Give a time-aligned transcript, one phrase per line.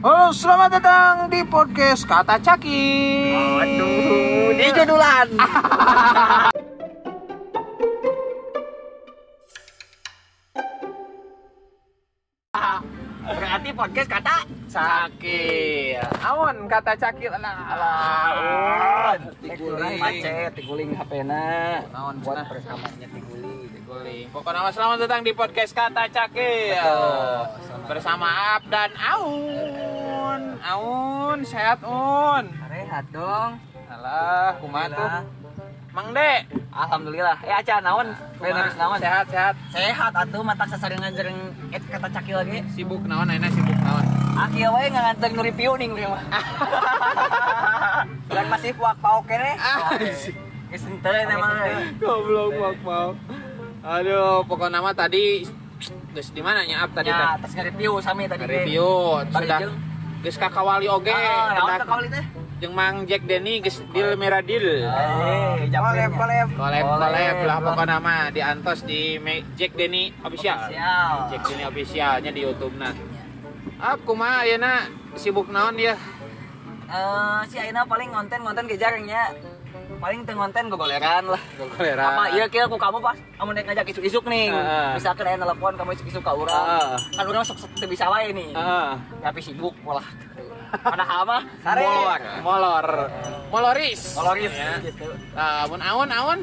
[0.00, 2.88] Halo, selamat datang di podcast Kata Caki.
[3.36, 5.28] Aduh, di judulan.
[13.30, 14.36] Berarti podcast kata
[14.72, 15.44] Caki.
[16.24, 19.20] Awan kata Caki lah.
[19.36, 20.00] Tiguling.
[20.00, 21.84] macet, tiguling HP-na.
[21.92, 22.56] Naon Buat cenah?
[22.56, 23.68] rekamannya tiguling.
[23.90, 24.30] Guling.
[24.30, 26.78] Pokoknya nama selamat datang di podcast Kata Caki.
[27.90, 28.94] Bersama Ab dan
[30.40, 30.58] Aun.
[30.60, 32.44] Aun, sehat Un.
[32.66, 33.52] Rehat dong.
[33.86, 35.10] Alah, kumaha tuh?
[35.90, 36.46] Mang De.
[36.70, 37.36] Alhamdulillah.
[37.42, 38.06] Eh acan naon?
[38.38, 38.98] Beneris naon?
[38.98, 39.54] Sehat, sehat.
[39.68, 42.58] Sehat atuh mata sasarengan jereng et kata caki lagi.
[42.70, 44.04] Sibuk naon, ayeuna sibuk naon.
[44.40, 46.22] Aki wae nganter nu review ning urang mah.
[48.30, 49.58] Dan masih kuak pau kene.
[50.70, 51.48] Geus henteu nama.
[51.98, 53.08] Goblok mak mau.
[53.82, 55.42] Aduh, pokoknya nama tadi
[56.12, 57.42] geus di mana nya Ab tadi Ya, teh?
[57.42, 58.46] tes nge-review sami tadi.
[58.46, 59.58] Review sudah
[60.20, 61.12] geus kakawali oge.
[61.12, 62.24] Ah, naon ka kawali teh?
[62.60, 64.84] jeung Mang Jack Denny geus deal merah deal.
[64.84, 66.48] Eh, kolep kolep.
[66.52, 70.68] Kolab kolab lah nama di Antos di Me- Jack Denny official.
[70.68, 71.32] Sial.
[71.32, 72.92] Jack Denny officialnya di YouTube nah.
[73.80, 75.96] Ab kumaha ayeuna sibuk naon ya?
[76.90, 79.32] Eh, si Aina paling ngonten-ngonten ge jarang nya.
[80.00, 81.42] Paling teu ngonten gogoleran lah.
[81.54, 82.06] Gogoleran.
[82.10, 84.48] Apa iya kieu ku kamu pas kamu nek ngajak isuk-isuk nih.
[84.48, 84.88] Heeh.
[84.96, 86.56] Misalkan aya nelpon kamu isuk-isuk ka urang.
[86.56, 86.96] Heeh.
[87.14, 88.48] Kan urang sok sok bisa wae nih.
[88.50, 88.88] Heeh.
[89.20, 90.00] Tapi sibuk pola.
[90.70, 92.86] Padahal mah Molor, molor.
[93.50, 94.00] Moloris.
[94.14, 94.78] Koloris Ya.
[94.80, 95.04] gitu.
[95.34, 96.38] Nah, amun awan awan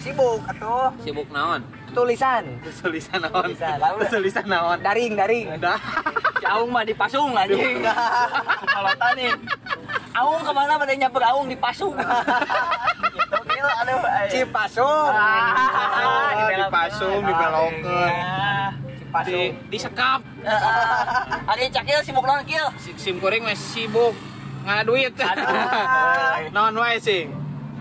[0.00, 0.88] Sibuk atuh.
[1.00, 1.60] sibuk naon?
[1.90, 2.44] Tulisan.
[2.62, 3.50] Tulisan naon?
[3.50, 3.76] Tulisan,
[4.08, 4.78] Tulisan naon?
[4.80, 5.46] Daring, daring.
[5.58, 5.76] Dah.
[6.46, 7.84] Aung mah dipasung anjing.
[8.74, 9.28] Kalau tani.
[10.10, 11.94] Aung ke mana pada nyamper Aung dipasung.
[11.94, 14.00] gitu kieu aduh.
[14.26, 15.10] Cipasung.
[15.10, 18.12] Ah, Oh, dipasung, dibelokeun.
[19.22, 20.22] Di, disekap.
[21.46, 22.66] Ari cakil sibuk naon kieu?
[22.76, 24.14] Si sim kuring masih sibuk
[24.62, 25.14] ngaduit.
[25.14, 25.46] Aduh.
[26.54, 27.30] Naon wae sing?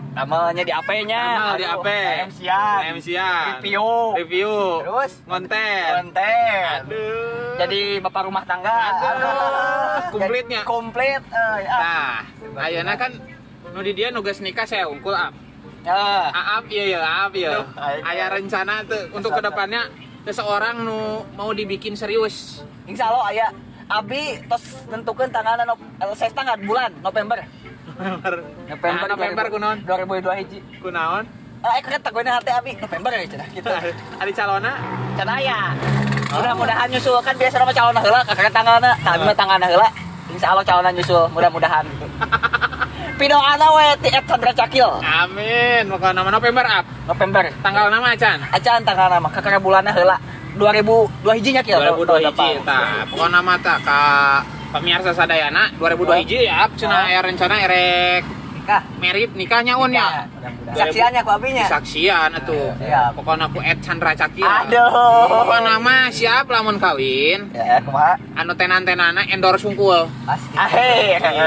[0.09, 1.22] Namanya di AP-nya.
[1.38, 1.85] Amal di AP.
[1.85, 3.62] AM siap.
[3.62, 4.18] Review.
[4.18, 4.53] Review.
[4.81, 5.85] Terus Konten.
[6.01, 6.66] konten.
[6.81, 7.56] Aduh.
[7.57, 8.73] Jadi bapak rumah tangga.
[8.73, 9.69] Aduh.
[10.08, 10.62] Komplitnya.
[10.64, 11.22] Komplit.
[11.28, 11.78] Eh, ya.
[11.78, 12.16] Nah,
[12.64, 13.12] ayeuna kan
[13.76, 15.34] nu di dia nugas nikah saya unggul ap.
[15.84, 16.30] Ya.
[16.32, 17.52] Aap iya ya, aap iya.
[17.56, 18.00] Aduh, ayo.
[18.04, 19.88] Aya rencana tuh untuk ke depannya
[20.28, 22.62] seseorang nu mau dibikin serius.
[22.84, 23.48] Insya Allah aya
[23.90, 25.74] Abi tos tentukan tanggal no,
[26.14, 27.42] saya tanggal bulan November.
[28.00, 28.34] November.
[28.70, 29.78] November, Nah, November kunaon?
[29.84, 30.60] 2002 hiji.
[30.78, 31.26] Kunaon?
[31.60, 33.70] Eh, kereta gue hati Abi November ya cenah gitu.
[34.22, 34.72] Ari calona?
[35.18, 35.60] Cenah aya.
[36.29, 39.90] Mudah-mudahan nyusul kan biasa nama calon heula kakek tanggalna, kami mah tanggalna heula.
[40.29, 41.85] Insya Allah calonnya nyusul, mudah-mudahan.
[43.19, 44.88] Pidoana we ti Sandra Cakil.
[45.03, 45.91] Amin.
[45.91, 46.85] Maka nama November up.
[47.03, 47.51] November.
[47.59, 48.39] Tanggal nama acan?
[48.47, 50.16] Acan tanggal nama kakek bulanna heula.
[50.56, 51.84] 2002 hijinya kieu.
[51.84, 53.03] 2002 hiji tah.
[53.12, 54.00] Pokona nama tah ka
[54.72, 58.23] pemirsa sadayana 2002 hiji ya up cenah aya rencana erek
[58.69, 58.85] Nikah.
[59.02, 60.30] merit nikahnya un ya.
[60.69, 61.66] Saksiannya ku abinya.
[61.66, 62.69] Saksian atuh.
[62.78, 63.18] Siap.
[63.18, 64.46] Pokoknya aku Ed Chandra Cakil.
[64.46, 65.25] Aduh.
[65.25, 67.50] Pokoknya nama siap lamun kawin.
[67.50, 68.13] Ya, kumaha?
[68.38, 70.06] Anu tenan-tenana endorse sungkul.
[70.22, 70.53] Pasti.
[70.53, 70.69] Ah,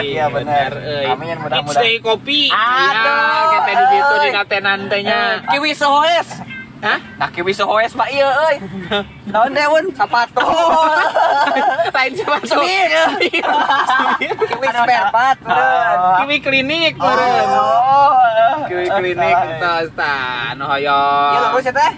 [0.02, 0.70] iya bener.
[1.06, 1.78] Amin It's mudah-mudahan.
[1.78, 2.50] day kopi.
[2.50, 3.14] Aduh, Ya,
[3.54, 4.34] kita di situ di euy.
[4.34, 5.00] natenan teh.
[5.46, 6.28] Kiwi sehoes.
[6.82, 6.98] Hah?
[7.14, 8.56] Nah, kiwi sehoes mah iya euy.
[9.30, 9.94] Naon deh, Wun?
[9.94, 10.42] Sapato.
[11.94, 12.58] Lain siapa tuh?
[12.58, 12.90] Semir.
[14.18, 15.96] Kiwi spare part, bener.
[16.18, 17.46] Kiwi klinik meureun.
[17.54, 18.66] Oh.
[18.66, 21.54] Kiwi klinik entos tah nu Iya, hoyong.
[21.54, 21.92] lurus ya teh?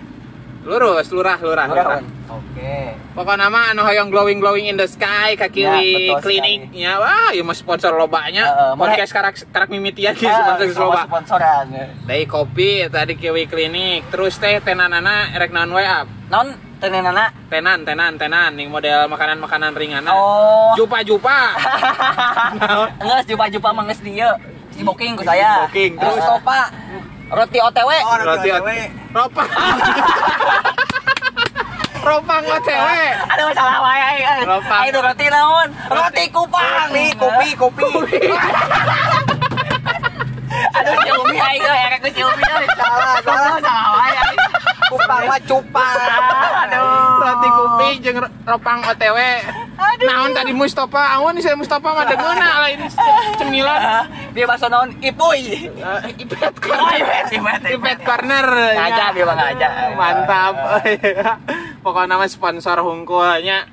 [0.68, 2.00] Lurus, lurah, lurah, lurah.
[2.34, 2.74] Oke.
[3.12, 6.96] Pokoknya nama anu hoyong glowing glowing in the sky ka Kiwi Ya, kliniknya.
[6.96, 8.42] Wah, ieu mah sponsor lobanya.
[8.44, 11.00] Heeh, Podcast karak karak mimitian Ah, ge sponsor sama loba.
[11.06, 11.64] sponsoran.
[12.02, 14.08] Dari kopi tadi Kiwi klinik.
[14.08, 16.04] Terus teh tenanana erek naon wae up.
[16.26, 17.30] Naon tenenana?
[17.46, 20.02] Tenan, tenan, tenan ning model makanan-makanan ringan.
[20.06, 20.72] Oh.
[20.74, 21.54] Jupa-jupa.
[22.98, 24.30] Enggak, jumpa-jumpa mah geus dieu.
[24.74, 25.64] Si booking ku saya.
[25.64, 26.26] Booking, Terus terus?
[26.26, 26.60] topa.
[27.30, 27.90] Roti OTW.
[29.14, 29.42] Roti
[32.04, 32.42] Ropang.
[32.44, 32.88] Ropang OTW.
[33.32, 34.44] Aduh salah wae ai.
[34.44, 34.80] Ropang.
[34.84, 35.68] Ai itu roti naon?
[35.88, 36.88] Roti kupang.
[37.16, 38.18] Kopi, kopi, kopi.
[40.74, 42.66] Aduh si Umi ai ge erek ku Umi euy.
[42.76, 43.56] Salah, salah.
[43.58, 44.36] Salah wae ai.
[44.84, 45.96] Kupang mah cupang.
[46.68, 47.24] Aduh.
[47.24, 49.18] Roti kopi jeung ropang OTW.
[50.04, 51.02] Naon tadi Mustafa?
[51.16, 52.84] Awan saya Mustafa mah degeuna lain
[53.40, 53.80] cemilan.
[53.80, 54.04] Ah,
[54.36, 54.92] Dia bakso naon?
[55.00, 55.40] Ipuy.
[55.72, 57.00] Eh, Ipet Oh, corner.
[57.32, 58.46] Ipet, Ipet, corner.
[58.76, 59.68] Aja dia mah aja.
[59.96, 60.54] Mantap.
[61.84, 63.68] Pokoknya nama sponsor hungkulnya.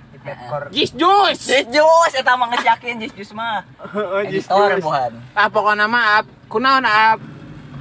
[0.70, 1.40] Jis Jus.
[1.42, 3.64] Jus jus eta mah geus yakin jus mah.
[4.14, 5.12] Oh, Jis Editor buhan.
[5.32, 7.18] Ah pokoknya nama ap, kunaon ap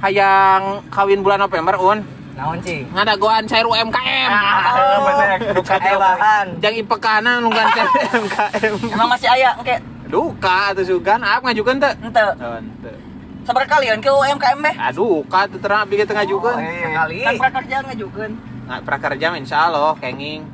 [0.01, 1.99] hayang kawin bulan November un.
[2.31, 2.87] Naon cing?
[2.89, 4.31] Ngadagoan cair UMKM.
[4.31, 5.37] Ah, bener.
[5.53, 6.45] Bukan bahan.
[6.57, 8.73] Jang ipekana nunggan cair UMKM.
[8.89, 11.91] Emang masih aya engke Duka atuh sugan ap ngajukeun teu?
[11.93, 12.95] ente Henteu.
[13.41, 16.57] sabar kalian ke UMKM beh Aduh, ka teu terang abdi kita ngajukeun.
[16.57, 17.17] Sekali.
[17.21, 18.31] kan prakerja ngajukeun
[18.65, 20.45] Nggak prakerja insyaallah kenging.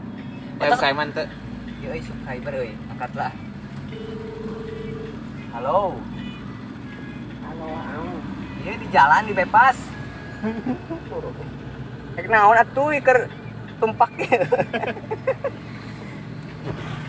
[0.57, 0.79] Eh Betul.
[0.79, 1.25] saya mah teu.
[1.83, 2.71] Yo, euy, subscriber euy.
[2.89, 3.33] Angkatlah.
[5.53, 6.01] Halo.
[7.45, 7.69] Halo.
[8.65, 9.77] Iya di jalan di bebas.
[12.17, 13.29] Kayak naon atuh iker
[13.77, 14.09] tumpak.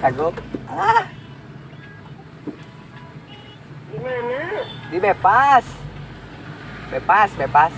[0.04, 0.36] Kagok.
[0.68, 1.08] Ah.
[3.88, 4.40] Gimana?
[4.92, 5.64] Di bebas.
[6.92, 7.74] Bebas, bebas.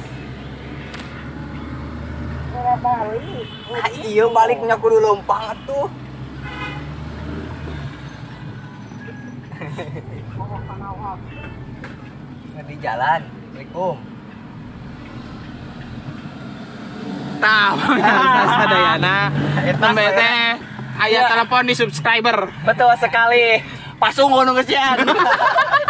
[2.61, 5.89] Ah, iya baliknya kudu lompang atuh.
[12.61, 13.25] di jalan.
[13.25, 13.97] Assalamualaikum.
[17.41, 17.73] Tah,
[18.53, 19.33] sadayana.
[19.81, 20.61] Nembe teh
[21.01, 21.25] aya Iya.
[21.33, 22.53] telepon di subscriber.
[22.69, 23.65] betul sekali
[23.97, 24.61] pasung ngono.
[24.61, 25.01] Cek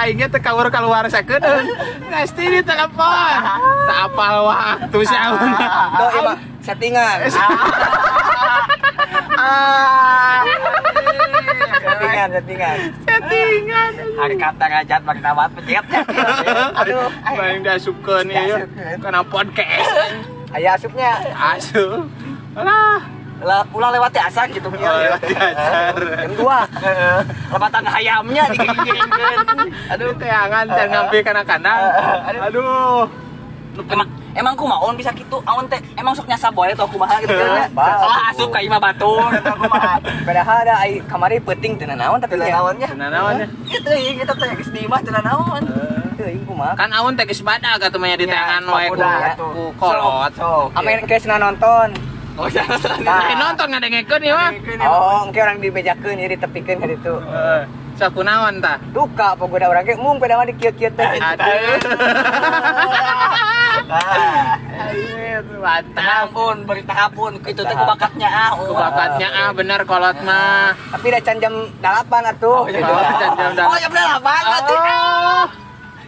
[0.00, 1.66] aingnya teu kaur keluar sakedeun.
[2.10, 3.38] Pasti di telepon.
[3.88, 4.90] Tak apal waktu.
[4.92, 6.38] Tuh, iya, Pak.
[6.60, 7.16] settingan.
[9.40, 10.44] ah
[11.80, 12.78] settingan, settingan.
[13.08, 13.92] Settingan.
[14.20, 15.84] hari kata ngajat bang tawat pencet
[16.76, 18.68] aduh Main diasupkeun ieu.
[19.00, 19.88] Kana podcast.
[20.52, 21.14] Aya asupnya.
[21.32, 22.10] Asup.
[22.58, 23.19] Alah.
[23.40, 25.94] Lah ulah lewati asan gitu Oh, lewat diajar.
[25.96, 26.58] Yang dua.
[27.50, 31.80] lebatan hayamnya digiring-giringkeun Aduh, teangan jangan ngambil kana kandang.
[32.44, 33.08] Aduh.
[33.80, 37.70] emang emang kumaon bisa gitu aon teh emang sok nyasa boy tuh kumaha gitu kan
[37.72, 39.30] Bah, salah asup ka imah batur
[40.26, 42.88] Padahal ada ai kamari penting teu naon tapi teu naonnya.
[42.92, 43.46] Nah, naonnya?
[43.64, 45.62] gitu ya kita teh geus di imah teu naon.
[46.76, 49.00] Kan aun teh geus badag atuh mah di Ya, teangan wae ku
[49.54, 50.32] ku kolot.
[50.76, 52.09] Amin geus nonton.
[52.40, 54.52] Oh jangan Nah, nonton ngadengekeun ieu mah.
[54.88, 57.14] Oh, engke orang dibejakeun ieu ditepikeun ka ditu.
[57.20, 57.62] Heeh.
[58.00, 58.80] Sok kunaon tah?
[58.96, 61.08] Duka pogoda urang ge mung peda mah dikieu-kieu teh.
[61.20, 61.76] Aduh.
[65.60, 66.32] Mantap.
[66.64, 67.12] Berita
[67.44, 68.50] itu teh kubakatnya ah.
[68.56, 68.72] oh.
[68.72, 70.72] Bakatnya ah bener kolot mah.
[70.96, 71.54] Tapi udah can jam
[71.84, 72.64] 8 atuh.
[72.64, 74.34] Oh, jam jam Oh, ya bener apa?
[74.48, 74.72] Nanti.
[74.72, 75.46] Oh,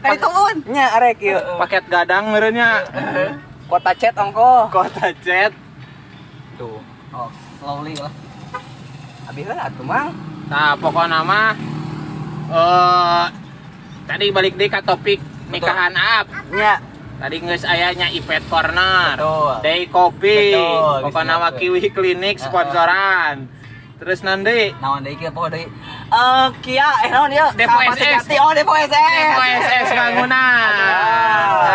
[0.02, 0.56] Tadi tuhun.
[0.73, 1.38] Nya arek ieu.
[1.61, 2.82] paket gadang merenya.
[3.69, 4.73] Kota chat ongko.
[4.73, 5.52] Kota chat.
[6.58, 6.81] Tuh.
[7.12, 7.28] Oh,
[7.60, 8.12] slowly lah.
[9.28, 10.10] Abi heula atuh mang.
[10.49, 11.52] Nah, pokoknya mah
[12.52, 13.26] eh
[14.04, 15.20] tadi balik deh ke topik
[15.52, 16.26] nikahan up.
[16.52, 16.81] Nya.
[17.22, 19.54] Tadi geus ayahnya Ipet Corner, Betul.
[19.62, 20.58] Day Kopi,
[21.06, 23.46] pokoknya nama Kiwi Klinik sponsoran.
[24.02, 25.62] Terus nanti Naon deui kieu poho deui.
[25.62, 27.46] Eh, Kia, eh naon dia?
[27.55, 28.26] Depo SS.
[28.43, 28.90] Oh, Depo SS.
[28.90, 30.75] Depo SS bangunan.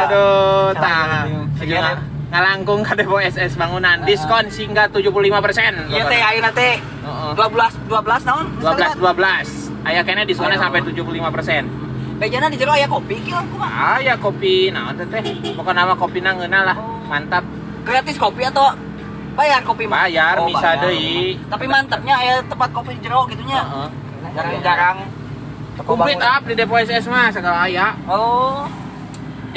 [0.03, 0.75] Aduh.
[0.75, 2.06] Aduh, Salah tang.
[2.27, 4.03] Ngalangkung ke Depo SS bangunan.
[4.03, 5.91] Diskon hingga 75%.
[5.91, 6.21] Iya teh
[6.51, 6.75] teh.
[6.79, 7.31] Heeh.
[7.35, 8.45] 12 12 naon?
[8.59, 9.87] 12 12.
[9.87, 12.19] Aya kene diskonnya sampai 75%.
[12.19, 13.95] Bejana di jero aya kopi kieu kumaha?
[13.95, 15.23] Ah, ya kopi naon teh teh.
[15.55, 16.77] Pokoknya nama kopi ngeunah lah.
[17.07, 17.45] Mantap.
[17.87, 18.75] Gratis kopi atau
[19.37, 20.09] bayar kopi mah?
[20.09, 21.39] Bayar, Oh, bisa deui.
[21.47, 23.63] Tapi mantapnya aya tempat kopi di jero gitunya.
[23.63, 23.89] Heeh.
[24.35, 24.97] Jarang-jarang.
[25.77, 27.95] Kumplit up di Depo SS mah segala aya.
[28.09, 28.65] Oh.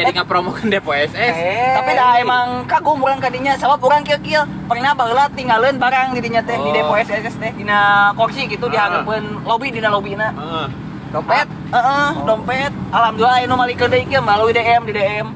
[0.01, 1.37] Jadi ngapromokeun Depo SS.
[1.37, 1.77] Eh.
[1.77, 6.41] Tapi dah emang kagum urang kadinya sabab urang kieu-kieu pernah baheula tinggalin barang di dinya
[6.41, 6.73] teh di Oh.
[6.73, 10.33] depo SS teh dina kursi gitu dihangeupkeun lobi dina lobina.
[10.33, 10.67] Heeh.
[11.11, 11.49] Dompet?
[11.75, 12.73] Heeh, dompet.
[12.95, 15.27] Alhamdulillah malikeun deui kieu melalui DM di DM.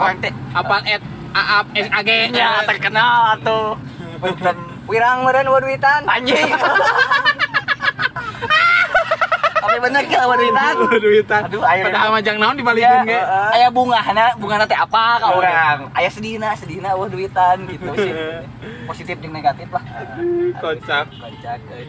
[0.00, 0.80] Orang teh apal
[1.36, 3.36] aap SAG ya terkenal.
[4.20, 4.56] Punten
[4.90, 6.08] wirang meureun duitan.
[6.08, 6.48] Anjing.
[9.60, 10.74] Tapi bener eueuh duitan.
[11.00, 11.84] duitan Aduh, air.
[11.84, 13.20] padahal majang naon dibalikeun ge
[13.52, 15.78] Aya bungahna, bungahna teh apa ka urang?
[15.92, 18.12] Aya sedihna, sedihna eueuh duitan gitu sih.
[18.88, 19.84] Positif jeung negatif lah.
[20.58, 21.86] kocak Kocak euy.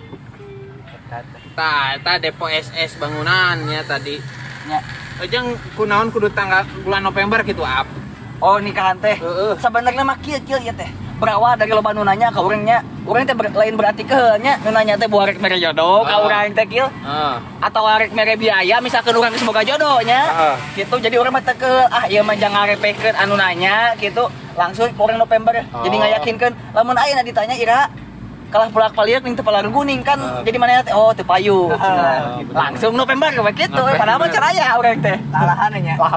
[1.51, 4.15] tah eta depo SS bangunannya tadi
[4.63, 4.79] Nya.
[5.19, 7.83] Ejeng kunaon kudu tanggal bulan November gitu ap
[8.41, 9.21] Oh nikahan teh.
[9.21, 9.53] Heeh.
[9.61, 10.89] Sebenarnya mah kieu kieu ya teh.
[11.21, 12.81] Berawal dari loba nu nanya ka urangnya.
[13.01, 16.25] Urang teh ber- lain berarti keheulnya nu nanya teh buarek mere jodoh ka Oh.
[16.25, 17.33] urang teh kieu Heeh.
[17.59, 20.21] atau arek mere biaya misalkan urang geus boga jodohnya.
[20.27, 20.55] Heeh.
[20.77, 24.29] Gitu jadi urang mah teh ke ah ieu mah jangan ngarepekeun anu nanya gitu.
[24.53, 25.53] Langsung ke urang November.
[25.55, 25.99] Jadi Oh.
[25.99, 27.89] ngayakinkeun lamun ayeuna ditanya Ira
[28.51, 30.43] kalah pulak paliak ning teu palarung kuning kan Heeh.
[30.43, 32.51] jadi mana teh oh teu payu betul.
[32.51, 35.95] langsung November kayak gitu padahal mah caraya urang teh Lalahan nya.
[35.95, 36.11] Wah,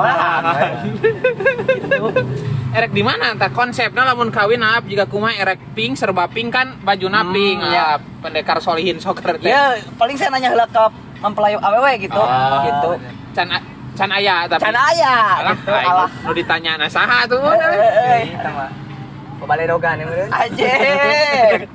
[2.75, 6.75] Erek di mana tah konsepnya lamun kawin ap jika kumaha erek pink serba pink kan
[6.83, 7.95] baju Hmm, pink iya.
[7.95, 10.83] ap pendekar solihin soccer teh Ya, paling saya nanya heula ke
[11.21, 12.19] mempelayu awewe gitu.
[12.19, 12.61] Oh.
[12.67, 12.91] Gitu.
[13.33, 13.47] can
[13.95, 15.71] can aya tapi Can aya alah gitu.
[15.71, 16.11] aing Alah.
[16.21, 17.39] nu ditanya na saha tuh.
[19.39, 20.31] Pabalerogan yang meureun.
[20.31, 21.71] Anjir.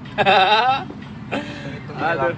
[1.79, 2.31] Itu Aduh.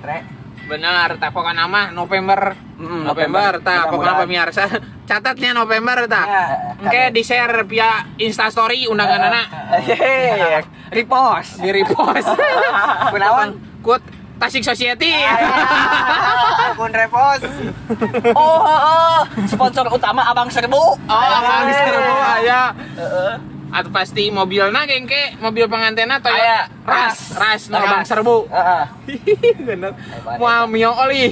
[0.71, 2.55] Benar, tak pokoknya nama November.
[2.79, 3.67] Mm, November, November.
[3.67, 4.63] tak pokoknya pemirsa.
[5.09, 6.23] Catatnya November tak.
[6.23, 6.43] Ya,
[6.79, 9.45] Oke, di share via Insta Story undangan anak
[9.83, 10.63] Hehehe,
[10.95, 11.59] repost.
[11.59, 12.23] di repost.
[13.11, 13.59] Kunaon?
[13.83, 13.99] Kut
[14.39, 15.11] Tasik Society.
[16.65, 17.43] Akun repos.
[18.31, 20.97] Oh, oh, oh, sponsor utama Abang Serbu.
[20.97, 22.73] Oh, abang serbu aya.
[22.95, 23.50] Heeh.
[23.71, 27.87] Atau pasti mobilnya gengke, mobil pengantinnya atau Aya, ras, ras, no Ras.
[27.87, 28.37] abang serbu.
[28.51, 28.83] Heeh.
[29.63, 29.91] Bener.
[30.35, 31.31] Mau mio oli.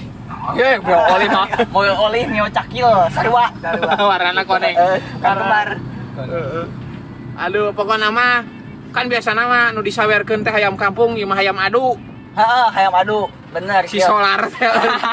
[0.56, 3.52] Ye, bro, oli mah, mau oli nyo cakil, sarua.
[4.10, 4.76] Warna koneng.
[5.20, 5.76] Karbar.
[7.38, 8.44] Aduh, pokoknya nama
[8.90, 11.94] kan biasa nama nu disawerkeun teh hayam kampung ieu mah hayam adu
[12.30, 13.20] Heeh, hayam adu,
[13.52, 13.84] bener.
[13.84, 14.08] si kieu.
[14.08, 14.48] solar.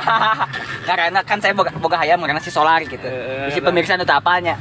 [0.89, 3.03] Karena kan saya boga, boga hayam karena si solar gitu.
[3.51, 4.55] Si pemirsa nu apanya.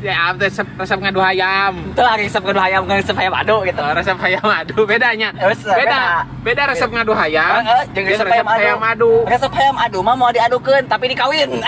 [0.00, 1.92] Ya, resep, resep ngadu hayam.
[1.92, 3.80] Itu lari resep kedua hayam nggak resep hayam adu gitu.
[3.84, 5.28] Oh, resep hayam adu bedanya.
[5.36, 5.84] Resep, Beda.
[5.84, 6.00] beda.
[6.40, 7.60] Beda resep ngadu hayam.
[7.60, 9.12] Heeh, jeung jeung resep resep hayam adu.
[9.28, 11.60] Resep hayam adu mah mau diadukeun tapi dikawin.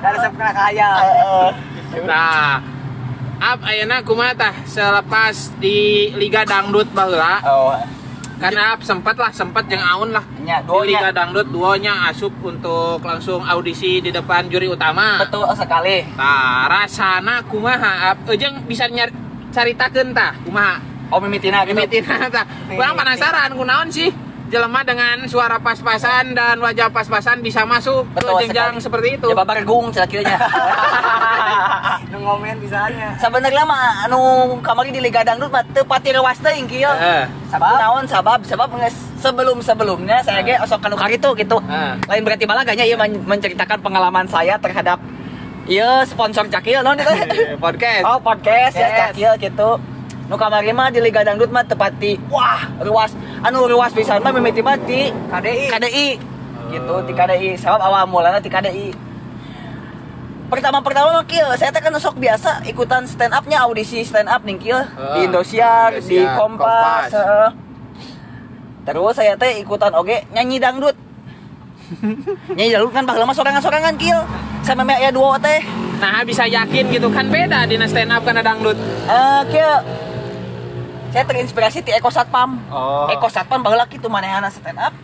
[0.00, 0.90] Dari resep kena kaya.
[1.04, 1.48] Heeh.
[2.08, 2.64] Nah,
[3.40, 7.72] Ap ayeuna kumaha tah selepas di Liga Dangdut baheula Oh,
[8.40, 11.12] karena sempat lah sempat jeung Aun lah nya di Liga.
[11.12, 15.20] Dangdut duonya asup untuk langsung audisi di depan juri utama.
[15.20, 16.08] Betul sekali.
[16.16, 19.12] Tah, rasana kumaha Ejeng bisa nyari
[19.52, 20.80] caritakeun tah kumaha
[21.10, 21.74] Oh, mimitina gitu.
[21.74, 22.46] mimitina tah.
[22.70, 24.08] Kurang penasaran kunaon sih
[24.50, 28.82] jelema dengan suara pas-pasan dan wajah pas-pasan bisa masuk Betul ke jenjang sekali.
[28.82, 29.26] seperti itu.
[29.26, 30.36] Ya babar gung celakiranya.
[32.10, 33.14] Nu ngomen bisanya.
[33.16, 34.18] Sebenarnya mah anu
[34.60, 36.88] kamari di Liga Dangdut mah teu pati rewas teuing kieu.
[36.88, 37.24] Heeh.
[37.46, 41.62] Sabab naon sabab sabab geus sebelum-sebelumnya saya ge osok kanu karitu gitu.
[41.62, 41.92] Heeh.
[42.04, 44.98] Lain berarti malah ganya ieu men- menceritakan pengalaman saya terhadap
[45.66, 47.14] ieu sponsor Cakil naon itu?
[47.56, 48.02] podcast.
[48.04, 49.08] Oh, podcast ya.
[49.08, 49.78] Cakil gitu.
[50.30, 53.10] Nu kamari mah di Liga Dangdut mah tepati wah ruas.
[53.42, 55.66] Anu ruas pisan mah mimiti mah di KDI.
[55.74, 56.08] KDI
[56.70, 59.10] gitu di KDI sabab awal mulanya di KDI
[60.50, 64.58] pertama-pertama mah kieu saya teh kan sok biasa ikutan stand up-nya audisi stand up nih
[64.58, 65.22] kieu di.
[65.22, 67.14] Indosiar, di Kompas,
[68.82, 70.98] terus saya teh ikutan oge nyanyi dangdut.
[72.58, 74.18] Nyanyi dangdut kan baheula mah sorangan-sorangan kieu
[74.66, 75.62] sama mea aya duo teh.
[76.02, 78.74] Nah, bisa yakin gitu kan beda di stand up karena dangdut.
[79.06, 79.74] eh kieu
[81.10, 83.06] saya terinspirasi ti Eko Satpam Oh.
[83.08, 84.94] Eko Satpam baheula kitu manehana stand up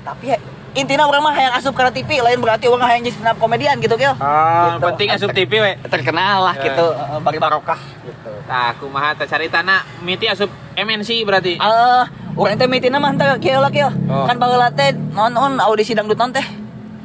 [0.00, 0.38] tapi ya,
[0.74, 3.76] intinya orang mah hayang asup karena TV lain berarti orang hayang jadi stand up komedian
[3.78, 4.84] gitu kieu Ah, Gitu.
[4.86, 5.72] penting asup TV we.
[5.86, 6.64] terkenal lah Eh.
[6.66, 11.56] gitu eh, bari barokah gitu Tah, kumaha teh caritana miti asup MNC berarti.
[11.56, 12.04] Eh,
[12.34, 13.88] urang teh mitina mah teh kieu lah kieu.
[14.04, 14.28] Oh.
[14.28, 16.44] Kan baheula teh non audisi dangdut non teh.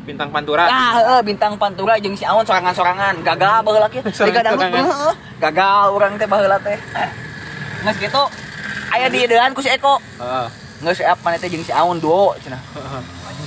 [0.03, 0.65] Bintang Pantura.
[0.65, 4.03] Ah, heeh bintang pantura jeung si Aon sorangan-sorangan gagal baheula kieu.
[4.03, 5.13] Liga dangdut heeh.
[5.39, 6.75] Gagal urang teh baheula teh.
[7.79, 8.23] Geus kitu
[8.93, 10.01] aya di deun ku si Eko.
[10.19, 10.47] Heeh.
[10.79, 12.61] Geus siap mana teh jeung si Aon duo cenah.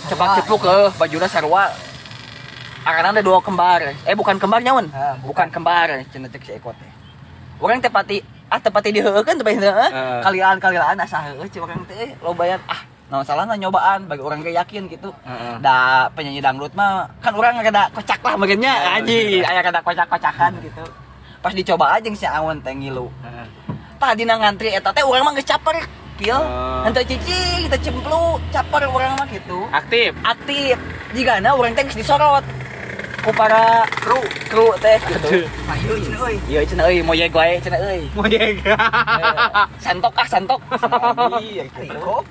[0.08, 1.72] Cepat cepluk heuh bajuna sarua.
[2.82, 3.94] Arana ada dua kembar.
[4.04, 4.90] Eh bukan kembar nyawan.
[4.92, 6.90] Ah, bukan kembar cenah teh si Eko teh.
[7.62, 8.20] Urang teh pati
[8.52, 9.90] ah tepati diheueukeun teh heeh.
[9.90, 10.20] Heeh.
[10.20, 14.92] Kalilaan-kalilaan asa heueuh cik urang teh lobayan ah naon salahna nyobaan bagi orang ge yakin
[14.92, 15.08] gitu.
[15.24, 15.56] Heeh.
[15.64, 20.84] Da penyanyi dangdut mah kan orang rada kocak lah meureunnya anjing aya rada kocak-kocakan gitu.
[21.40, 23.08] Pas dicoba aja si Awan teh ngilu.
[24.02, 25.78] Tah dina ngantri eta teh urang mah geus caper
[26.18, 26.34] kieu.
[26.34, 26.82] Oh.
[26.82, 29.62] Henteu cicing, teu cemplu, caper urang mah gitu.
[29.70, 30.10] Aktif.
[30.26, 30.74] Aktif.
[31.14, 32.42] Jigana urang teh geus disorot
[33.22, 34.18] ku para kru
[34.50, 35.46] kru teh gitu.
[35.46, 36.36] Ayo cenah euy.
[36.50, 38.10] Iya cenah euy moyeg wae cenah euy.
[38.26, 38.74] Jaga.
[38.74, 40.58] Eh, Santok ah santok.
[41.78, 42.26] Riko.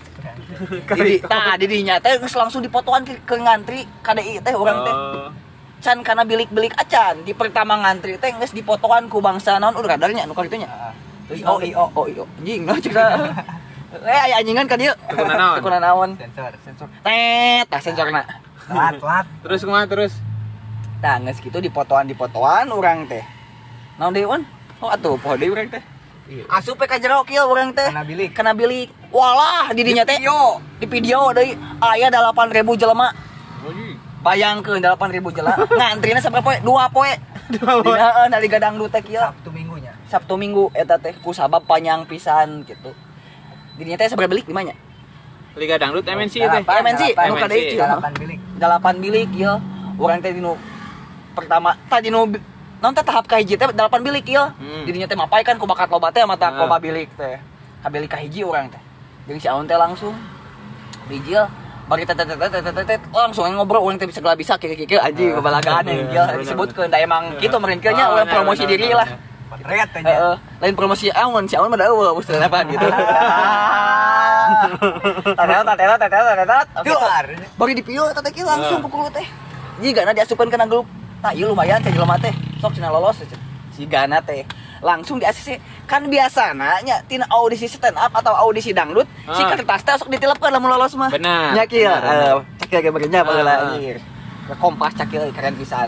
[0.92, 4.92] Jadi tah di dinya teh geus langsung dipotoan ke, ke ngantri KDI teh urang teh.
[4.92, 5.32] Oh.
[5.80, 10.28] Can kana bilik-bilik acan di pertama ngantri teh geus dipotoan ku bangsa naon udah radarnya
[10.28, 10.68] anu kitu
[11.32, 11.86] Terus IO, IO.
[11.96, 13.32] oh iyo anjing nah cenah.
[14.04, 14.92] Eh aya anjingan ka dieu.
[15.08, 15.56] Tekuna naon?
[15.64, 16.10] Tekuna naon.
[16.20, 16.88] Sensor, sensor.
[17.08, 18.28] Tet, tah sensorna.
[18.68, 19.26] Telat, telat.
[19.40, 20.14] Terus kumaha terus?
[21.00, 23.24] Nah, geus kitu dipotoan-dipotoan urang teh.
[23.96, 24.44] Naon deui on?
[24.84, 25.80] Oh atuh poho deui urang teh.
[26.52, 27.88] Asup pe ka jero kieu urang teh.
[27.88, 28.30] Kena bilik.
[28.36, 28.92] Kena bilik.
[29.16, 30.20] Walah di dinya teh.
[30.20, 30.60] Video.
[30.84, 33.08] Di video deui aya 8000 jelema.
[34.20, 35.64] Bayangkeun 8000 jelema.
[35.80, 36.60] Ngantrina sabar poe?
[36.60, 37.16] Dua poe.
[37.56, 37.96] Dua poe.
[37.96, 39.24] Dina na Liga Dangdut teh kieu.
[39.24, 39.71] Sabtu minggunya.
[40.12, 42.92] Sabtu Minggu eta teh ku sabab panjang pisan gitu.
[43.74, 44.76] Di dinya teh sabar bilik di mana?
[45.56, 46.48] Liga Dangdut MNC teh.
[46.62, 47.28] Delapan, MNC, delapan.
[47.28, 47.80] nu kieu.
[47.80, 48.40] Delapan bilik.
[48.56, 49.54] delapan bilik ya
[49.98, 50.54] orang teh dinu
[51.32, 52.30] pertama tadi nu
[52.78, 54.86] non teh tahap kahiji teh delapan bilik ya Hmm.
[54.86, 56.62] dirinya teh mapai kan ku bakat loba teh mata Ah.
[56.62, 57.42] loba bilik teh
[57.82, 58.78] kabilik kahiji orang teh
[59.26, 60.14] jeung si Aun teh langsung
[61.10, 61.50] hiji ya
[61.90, 65.02] bari tet tet tet tet tet tet langsung ngobrol orang teh bisa bisa kira kira
[65.04, 68.94] aji kebalagaan yang dia disebutkeun da emang kitu meureun nya Oh, orang benar, promosi diri
[68.94, 69.10] lah
[69.52, 70.08] Potret aja.
[70.08, 72.88] Heeh, lain promosi awan si awan mah dawa bos apa gitu.
[75.36, 76.68] Tatetot tatetot tatetot tatetot.
[76.82, 77.26] Keluar.
[77.60, 79.28] Bari di pieu teh kieu langsung pukul teh.
[79.80, 80.88] Jigana diasupkeun kana gelut.
[81.20, 82.32] Tah ieu lumayan teh jelema teh.
[82.58, 83.40] Sok cenah lolos teh.
[83.72, 84.48] Sigana teh
[84.82, 89.54] langsung di ACC kan biasa nya tina audisi stand up atau audisi dangdut si Ah.
[89.54, 92.34] kertas teh sok ditilepkeun lamun lolos mah Benar, nya kieu benar, benar.
[92.34, 93.62] eh, cek ge bagenya baheula Ah.
[93.70, 94.02] anjir
[94.42, 95.86] Ke kompas cak kieu keren pisan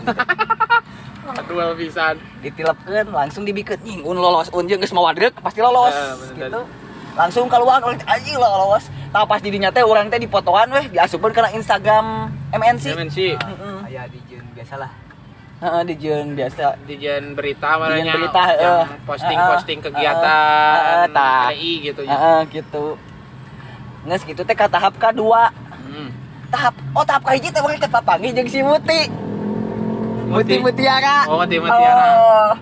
[1.24, 2.14] Aduh pisan.
[2.44, 5.94] ditilepkeun langsung dibikeun nying un lolos un jeung geus mawadrek pasti lolos
[6.36, 6.60] bener gitu
[7.14, 11.48] langsung keluar anjing lo lolos tah pas didinya teh urang teh dipotoan weh diasupkeun kana
[11.54, 13.76] Instagram MNC MNC Heeh.
[13.88, 14.90] Kayak di Jun biasalah.
[15.54, 18.82] Heeh, di jeun biasa Dijen berita Dijen malahnya berita, heeh.
[19.06, 21.48] posting-posting kegiatan tah.
[21.54, 22.12] TI gitu ya.
[22.12, 22.98] Heeh, gitu
[24.04, 25.48] Nges gitu teh ka tahap kedua
[25.84, 26.10] Hmm.
[26.50, 29.08] tahap oh tahap kahiji teh urang teh papanggih jeung si Muti
[30.34, 30.64] Muti Muti.
[30.66, 32.04] Mutiara Oh, Muti Mutiara.
[32.18, 32.52] oh.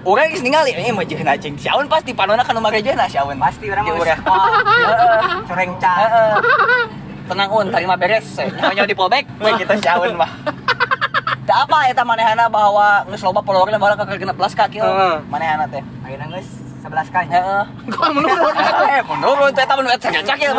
[0.00, 3.36] Urang geus ningali eh mah jeung cing si Aun pasti panona kana marejehna si Aun
[3.36, 4.16] Pasti orang mau urang.
[4.16, 4.50] sekolah.
[5.48, 5.92] Coreng ca.
[6.00, 6.32] Heeh.
[7.28, 8.26] Tenang un, terima beres.
[8.34, 10.30] Nyawa di polbek, we kita syaun mah.
[11.46, 14.82] Tak apa eta manehana bahwa geus loba followerna baheula ka genep belas ka kieu.
[14.82, 15.14] Heeh.
[15.28, 15.84] Manehana teh.
[16.02, 16.48] Ayeuna geus
[16.80, 17.24] 11 kan.
[17.28, 17.62] Heeh.
[17.92, 18.54] Kok menurun?
[18.90, 20.50] Eh, menurun teh eta mun eta cak ya.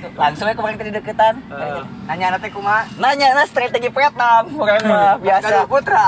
[0.00, 1.34] Langsung we kemarin tadi deketan.
[1.46, 1.82] Heeh.
[2.06, 2.88] Nanya nanti kumaha?
[2.96, 5.46] Nanya na strategi Vietnam, urang mah biasa.
[5.46, 6.06] Gaduh Putra.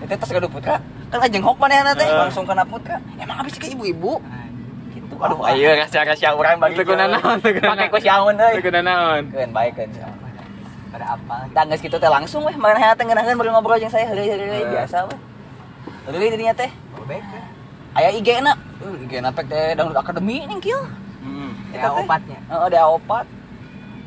[0.00, 0.76] Itu tos gaduh putra.
[1.10, 2.18] Kan ajeng hok manehana teh Heeh.
[2.18, 2.98] langsung kana putra.
[3.16, 4.18] Emang habis ke ibu-ibu.
[4.90, 5.14] Gitu.
[5.16, 6.74] Aduh, ayo rahasia-rahasia urang bagi.
[6.74, 7.94] Teu guna naon, teu guna Pakai naon.
[7.94, 8.54] ku syaun euy.
[8.58, 9.22] Teu guna naon.
[9.30, 9.90] Keun baik keun.
[10.90, 11.36] Pada apa?
[11.54, 14.66] Tangga gitu teh langsung weh mana teh ngeunaheun bari ngobrol jeung saya Heeh.
[14.66, 15.18] biasa weh.
[16.06, 16.70] Heureuy didinya teh.
[16.98, 17.22] Bobek.
[17.22, 17.42] ya.
[17.90, 18.54] Aya IG na.
[18.78, 20.78] Uh, IG na pek teh dangdut akademi ning kieu.
[21.74, 22.38] Ya opatnya.
[22.50, 23.26] Heeh, ada opat.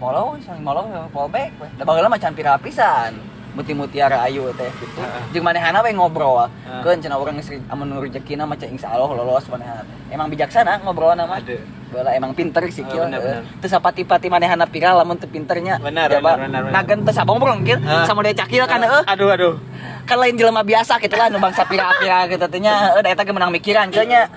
[0.02, 0.84] Follow saling follow
[1.16, 1.70] follow back weh.
[1.80, 3.16] Da baheula mah can pira pisan.
[3.54, 5.00] Muti mutiara ayu teh gitu.
[5.32, 6.50] Jeung manehana we ngobrol.
[6.50, 6.82] Heeh.
[6.84, 9.86] Keun cenah urang geus amun rezekina insya Allah lolos manehana.
[10.10, 11.40] Emang bijaksana ngobrolna mah.
[11.40, 11.58] Ada.
[11.94, 13.06] Bala emang pinter sih Oh, kieu.
[13.06, 13.46] bener.
[13.62, 15.78] Teu sapati-pati manehana viral lamun teu pinternya.
[15.78, 16.74] Bener, Coba bener, bener, bener.
[16.74, 18.06] Nagen teu sabongrong kieu Heeh.
[18.10, 19.04] sama dia cakil kan heeh.
[19.06, 19.56] Aduh aduh.
[20.04, 23.32] kan lain jelema biasa gitu lah nu bangsa pira-pira gitu teh nya heeh eta ge
[23.32, 24.28] menang mikiran ge nya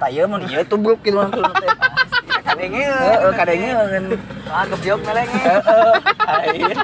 [0.00, 1.68] tah ieu mun ieu tubruk langsung teh
[2.50, 2.92] Kadengnya.
[2.92, 4.04] heeh kadengeun
[4.46, 5.54] Ah, gebyok melengnya.
[5.62, 6.74] heeh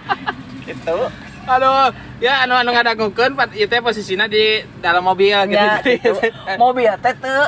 [0.64, 0.98] gitu
[1.46, 4.42] Aduh, ya anu anu ngadagukeun pat ieu teh posisina di
[4.80, 5.54] dalam mobil gitu.
[5.54, 6.10] nya gitu
[6.62, 7.42] mobil teh teu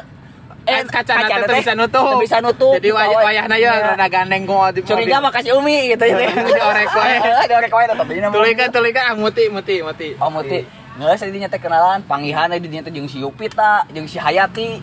[0.68, 2.20] Eh, kaca teu bisa nutup.
[2.20, 6.04] bisa nutup Jadi wayah wayahna ya rada gandeng gua di curiga mah kasih umi gitu
[6.04, 7.16] ya Diorek wae.
[7.50, 10.09] diorek wae tetep dina Tulika tulika ah muti muti muti.
[10.20, 10.62] Oh muti,
[10.94, 14.78] nggak saya dinya teh kenalan, panggihan di dinya teh jeung si Yupita, jeung si Hayati.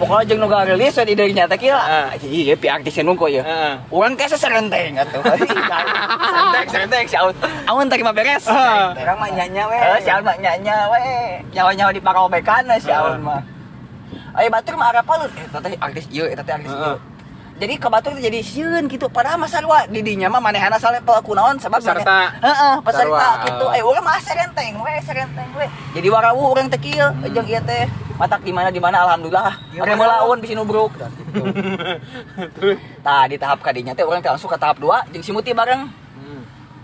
[0.00, 1.76] Pokoknya jeung nu rilis we di dinya teh kieu.
[1.76, 2.16] Heeh.
[2.24, 3.44] Iya, pi artis nu kok ya.
[3.44, 3.72] Heeh.
[3.92, 5.20] Urang teh serenteng atuh.
[5.28, 7.36] Serenteng, serenteng si Aun.
[7.68, 8.48] Aun teh mah beres.
[8.48, 8.96] Ah.
[8.96, 9.76] Orang mah nyanya we.
[9.76, 11.04] Eh, si Aun mah nyanya we.
[11.52, 13.44] Nyawa-nyawa di parobekan si Aun mah.
[14.40, 15.28] Ayo batur mah arep palut.
[15.36, 16.72] Eh, teh artis ieu, eta teh artis.
[17.60, 19.12] Jadi ke batur jadi sieun gitu.
[19.12, 22.40] Padahal mah sarua di dinya mah manehana salepel kunaon sabab Peserta.
[22.40, 23.68] Heeh, peserta gitu.
[23.76, 25.68] Eh, urang mah serenteng we, serenteng we.
[25.92, 27.04] Jadi warawu urang teh kieu,
[27.36, 27.84] jeung ieu teh
[28.20, 29.52] matak di mana di mana alhamdulillah.
[29.72, 29.96] Iya, bener.
[29.96, 31.08] melaun bisi nubruk gitu.
[33.00, 35.88] Tah di tahap kadinya teh urang teh langsung ke tahap 2 jeung si Muti bareng
[36.12, 36.42] Hmm.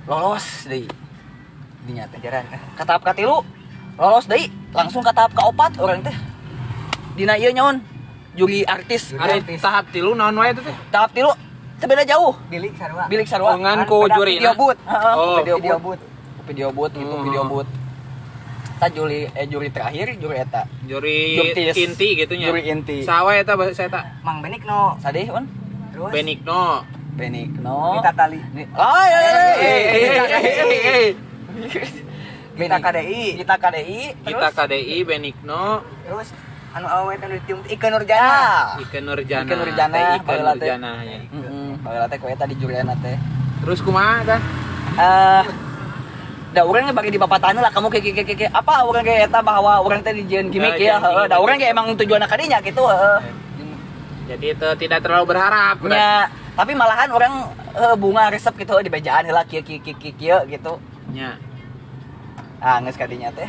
[0.09, 0.88] lolos deui.
[1.85, 2.49] Dinya teh jaran.
[2.72, 3.44] Ke tahap katilu
[3.94, 6.16] lolos deui, langsung ke tahap kaopat urang teh.
[7.12, 7.85] Dina ieu nyaon?
[8.33, 9.12] Juri artis.
[9.12, 10.64] Ari tahap tilu naon wae teh?
[10.88, 11.33] Tahap tilu
[11.77, 12.33] sebeda jauh.
[12.49, 13.05] Bilik sarua.
[13.07, 13.53] Bilik sarua.
[13.53, 14.57] Oh, ngan ku juri Video na?
[14.57, 14.77] boot.
[14.81, 16.01] Heeh, Oh, video, video boot.
[16.46, 17.25] Video boot gitu, Hmm.
[17.25, 17.68] video boot.
[18.77, 20.69] Ta juri eh juri terakhir juri eta.
[20.85, 21.77] Juri Jurtis.
[21.81, 22.53] inti gitu nya.
[22.53, 23.01] Juri inti.
[23.03, 24.21] Sawa eta bahasa eta.
[24.21, 25.01] Mang Benik no.
[25.01, 25.49] Sadeh on?
[25.97, 26.12] Terus.
[26.12, 26.85] Benigno.
[27.17, 27.97] Benigno.
[27.97, 28.37] Kita tali.
[28.77, 31.15] Oh, iya, iya, iya, iya, iya, iya, iya.
[32.57, 33.25] Kita KDI.
[33.41, 34.01] Kita KDI.
[34.25, 34.49] Kita?
[34.53, 36.29] KDI Benigno Terus
[36.77, 37.89] anu awet anu ditium Ike.
[37.89, 38.77] Nurjana.
[38.77, 39.49] Ike Nurjana.
[39.49, 40.33] Ike Nurjana, Ike.
[40.37, 41.19] Nurjana ya.
[41.25, 43.17] Heeh, baheula teh ku eta di juriana teh.
[43.65, 44.41] Terus kumaha dah?
[45.01, 45.45] Eh
[46.57, 49.77] da urang bagi di papatana lah kamu kayak kayak kayak apa urang kayak eta bahwa
[49.85, 53.21] urang teh dijieun gimmick Eh, ya heeh da urang ge emang tujuan kadinya gitu heeh
[54.27, 55.79] Jadi itu tidak terlalu berharap.
[55.87, 60.38] nya tapi malahan orang eh, bunga resep gitu di bejaan kieu kieu kieu kieu, kieu
[60.49, 60.81] gitu
[61.12, 61.37] Nya.
[62.64, 63.47] ah kadinya teh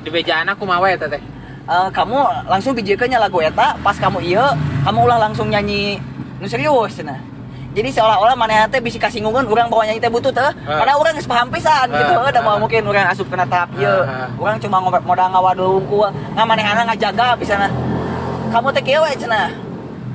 [0.00, 1.20] Di bejana kumaha wae eta teh?
[1.68, 4.46] Eh, kamu langsung bijikeun nya lagu eta pas kamu ieu
[4.88, 6.00] kamu ulah langsung nyanyi
[6.40, 7.20] nu serius cenah
[7.78, 11.30] jadi seolah-olah mana teh bisa kasinggungan orang bawa nyanyi teh butuh teh padahal orang geus
[11.30, 12.10] paham pisan gitu.
[12.10, 12.58] Ah, udah mau ah.
[12.58, 14.28] mungkin orang asup kena tahap Ah, ah.
[14.34, 16.02] orang cuma ngobrol modal ngawadung ku
[16.34, 17.54] ngamanehana ngajaga bisa
[18.50, 19.54] kamu teh kieu we cenah.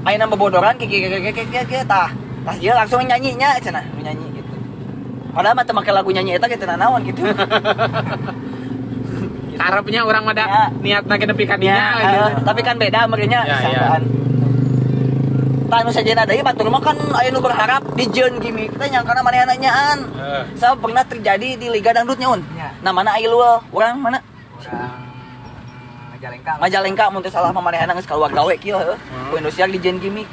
[0.03, 2.11] Ayeuna bobodoran ki ki ki ki ki ki tah.
[2.43, 3.83] Tah ieu langsung nyanyinya cenah.
[3.95, 4.53] Nu nyanyi gitu.
[5.31, 7.23] Padahal mah teu make lagu nyanyi eta gitu naon gitu.
[9.53, 10.63] Karepnya orang mada Ya.
[10.83, 12.25] niat nake nepi ka Ya, dinya eh, gitu.
[12.43, 14.01] tapi kan beda merenya Ya,
[15.73, 19.57] Tanu saja ieu batur mah kan aya nu berharap di jeun gimmick teh nyangkana manehna
[19.57, 20.05] nyaan.
[20.05, 20.43] Eh.
[20.53, 22.45] Sa pernah terjadi di Liga Dangdut nyaun.
[22.53, 22.69] Ya.
[22.85, 24.21] Namana aya luel, urang mana?
[24.21, 25.01] Orang
[26.13, 26.51] Majalengka.
[26.61, 28.93] Majalengka mun teu salah mah manehna geus kaluar gawe kieu heuh.
[28.93, 29.33] Hmm.
[29.33, 30.29] Ku Indonesia di jeun gimmick.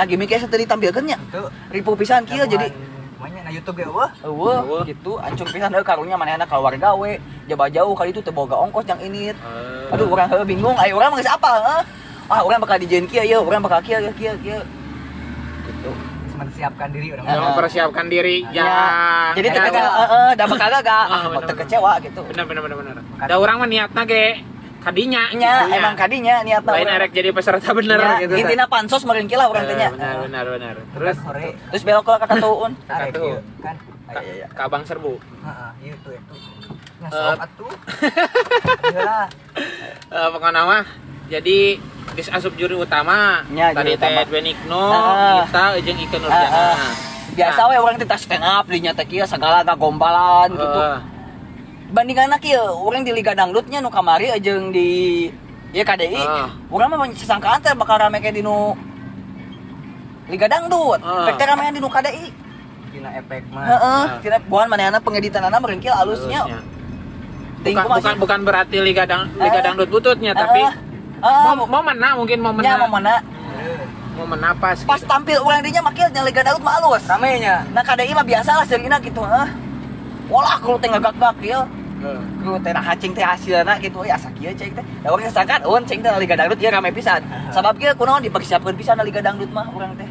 [0.00, 1.20] Nah gimmick geus teu ditampilkeun nya.
[1.20, 2.72] Itu Ribu pisan kieu jadi
[3.20, 4.12] Namanya na YouTube ya, wah.
[4.20, 4.82] Eueuh, Eueuh.
[4.84, 7.12] gitu ancur pisan heuh karunya manehna kaluar gawe,
[7.48, 9.32] jaba jauh kali itu teu boga ongkos jang init.
[9.32, 9.92] Eh.
[9.92, 12.03] Aduh, orang heuh bingung, ayo orang mah geus apal heuh.
[12.26, 14.60] Ah, orang bakal dijeun kieu ieu, orang bakal kieu kieu kieu.
[15.64, 15.90] Gitu.
[16.30, 17.24] Mempersiapkan diri orang.
[17.24, 18.64] Yang mempersiapkan diri ya.
[19.32, 19.90] Jadi Ya, kecewa, ya.
[20.02, 21.02] heeh, da bakal gagal.
[21.02, 21.56] Ah, Ah, bener, teu bener.
[21.60, 22.20] kecewa gitu.
[22.24, 22.94] Bener bener bener bener.
[23.22, 24.40] Da urang mah niatna ge
[24.80, 25.76] kadinya Nya, gitu ya.
[25.78, 26.70] emang kadinya niatna.
[26.70, 28.34] Lain erek jadi peserta bener Nya, gitu.
[28.36, 29.02] Intina pansos
[29.46, 29.88] urang teh nya.
[29.88, 30.74] Eh, Benar benar benar.
[30.76, 32.12] Terus Terus sore Terus belok ke
[32.84, 33.24] Satu.
[33.26, 33.76] ieu, kan.
[34.04, 34.46] Iya, iya, iya.
[34.48, 35.16] ke Abang Serbu.
[35.16, 36.10] Heeh, itu.
[37.00, 37.12] Nah, Eh.
[37.12, 37.72] sok atuh.
[40.14, 40.84] Eh pokoknya mah
[41.26, 41.58] jadi
[42.14, 43.42] geus asup juri utama.
[43.48, 44.16] Nya, Tadi juri utama.
[44.16, 45.42] teh Benigno, Ah.
[45.44, 46.58] kita jeung Ike Ah, Nurjana.
[46.72, 46.90] ah.
[47.34, 50.80] Biasa we urang teh tas stand up di nya teh kieu sagala gagombalan gitu.
[50.80, 50.98] Heeh.
[51.86, 55.30] bandingan kieu urang di Liga Dangdutnya nu kamari jeung di
[55.70, 56.50] ya KDI Ah.
[56.66, 58.74] urang mah sangkaan teh bakal rame kayak di nu
[60.26, 61.26] Liga Dangdut Ah.
[61.28, 62.26] pek ramean di nu KDI
[62.90, 63.62] Tina efek mah.
[63.64, 64.18] heeh Ah.
[64.18, 66.46] kira buan manehna pengeditanana meureun kieu alusnya
[67.64, 69.62] Bukan, bukan bukan berarti Liga Dang, Liga Eh.
[69.62, 70.72] Dangdut bututnya Eh, tapi eh,
[71.22, 73.14] mau mau mana mungkin mau mana mau mana
[74.14, 75.10] mau mana pas pas gitu.
[75.10, 77.66] tampil urang dinya makil nya Liga Dangdut mah alus Ramenya.
[77.74, 79.48] nah KDI mah biasa lah seurina gitu heh
[80.24, 81.60] Walah, kalau teh ngagak-gak kieu,
[82.04, 82.20] Heeh.
[82.44, 84.84] Ku teh nah hacing teh hasilna gitu ya asa kieu ceng teh.
[85.00, 87.24] Da urang sangkan un ceng teh na Liga Dangdut ieu rame pisan.
[87.48, 90.08] Sabab kieu kunaon dipersiapkeun pisan Liga Dangdut mah urang teh.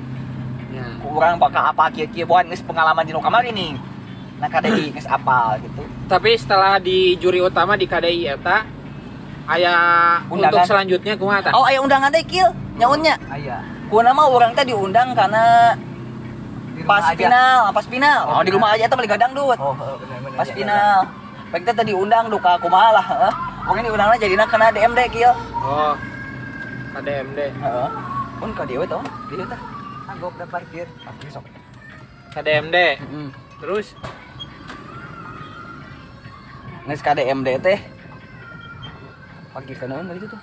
[0.74, 0.86] Ya.
[1.06, 3.78] Urang bakal apa kieu kieu buat geus pengalaman di nu kamari nih.
[4.42, 5.86] Nah KDI geus apal gitu.
[6.10, 8.66] Tapi setelah di juri utama di KDI eta
[9.44, 9.74] aya
[10.28, 10.56] Undangan.
[10.56, 11.52] untuk selanjutnya kumaha tah?
[11.54, 12.48] Oh aya undangan deui kieu
[12.80, 13.16] nyaunnya.
[13.28, 13.60] Aya.
[13.88, 15.76] Kuna mah urang teh diundang karena
[16.84, 17.16] pas aja.
[17.16, 18.20] final, pas final.
[18.26, 19.56] Oh, Oh, di rumah aja teh Liga Dangdut.
[19.56, 20.38] Oh, heeh, bener bener.
[20.38, 20.98] Pas iya, final.
[21.52, 23.34] Baik teh teh diundang duka kumaha lah heeh.
[23.64, 25.32] Urang diundangna jadina kena DMD kieu.
[25.62, 25.94] Oh.
[26.94, 27.40] KDMD.
[27.54, 27.88] Heeh.
[28.40, 29.02] Pun ka dieu teh.
[29.30, 29.60] Dieu teh.
[30.10, 30.88] Anggap da parkir.
[31.00, 31.46] Parkir sok.
[32.34, 32.78] KDMD.
[33.60, 33.94] Terus
[36.84, 37.80] Nges KDMD teh
[39.54, 40.42] Pagi ke naon tadi tuh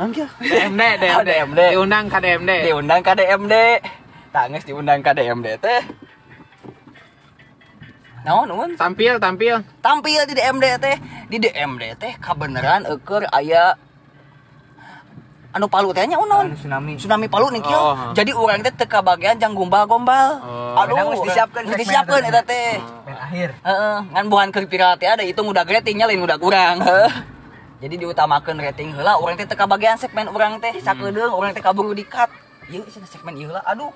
[0.00, 0.24] Naon kieu?
[0.40, 1.12] DMD, DMD.
[1.12, 1.60] Oh, DMD.
[1.76, 2.50] Diundang KDMD.
[2.64, 3.54] Diundang KDMD
[4.32, 5.82] Tak nges diundang KDMD teh
[8.24, 9.60] Naon naon Tampil, tampil.
[9.84, 10.96] Tampil di DMD teh
[11.28, 13.76] Di DMD teh kabeneran eker aya
[15.50, 16.94] Anu palu teh nya Anu tsunami.
[16.94, 17.74] Tsunami palu nih kieu.
[17.74, 18.14] Oh.
[18.14, 20.38] Jadi urang teh teu kabagian jang gombal-gombal.
[20.46, 20.78] Oh.
[20.78, 22.78] Aduh, geus disiapkeun geus disiapkeun eta teh.
[22.78, 22.99] Pen
[23.30, 23.50] akhir.
[23.62, 26.82] Heeh, ngan buhan ke ada itu udah ratingnya lain udah kurang.
[27.80, 31.96] Jadi diutamakan rating heula urang teh teu kabagian segmen urang teh sakedeung urang teh kaburu
[31.96, 32.28] di cut.
[32.68, 33.64] Ieu cenah segmen ieu heula.
[33.64, 33.88] Aduh.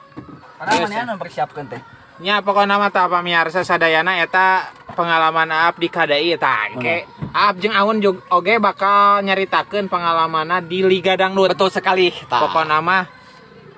[0.56, 1.82] Padahal manehna anu persiapkeun teh.
[2.24, 7.74] Nya pokoknya mah tah pamiarsa sadayana eta pengalaman Aap di KDI eta engke Aap jeung
[7.74, 7.98] Aun
[8.30, 11.52] oge bakal nyaritakeun pengalamanna di Liga Dangdut.
[11.52, 12.08] Betul sekali.
[12.30, 12.40] Tah.
[12.46, 13.04] Pokoknya mah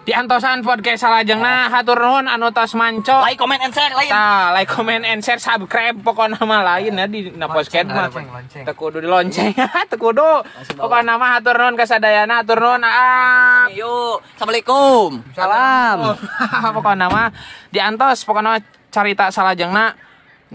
[0.07, 3.27] di antosan podcast salajengna hatur nuhun anu tos manco.
[3.27, 4.07] like, comment and share lain.
[4.07, 8.07] Tah, like, comment, and share, subscribe pokoknya mah lain ya di na podcast mah.
[8.07, 8.62] Lonceng, lonceng.
[8.62, 9.51] Teu kudu di lonceng,
[9.90, 10.47] teu kudu.
[10.79, 13.75] Pokoknya mah hatur nuhun ka sadayana, hatur nuhun Aap.
[13.75, 15.11] Yuk, Assalamualaikum.
[15.35, 16.14] Salam.
[16.79, 17.35] pokoknya mah
[17.75, 18.62] diantos pokoknya
[18.95, 19.99] carita salajengna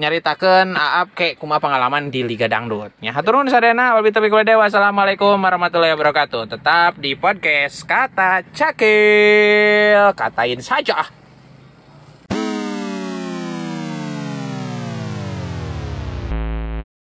[0.02, 2.90] nyaritakeun Aap ke kumaha pengalaman di Liga Dangdut.
[3.06, 4.60] Nya hatur nuhun sadayana wabillahi taufiq wal hidayah.
[4.66, 6.58] Wassalamualaikum warahmatullahi wabarakatuh.
[6.58, 10.18] Tetap di podcast Kata Cakil.
[10.18, 11.21] Katain saja.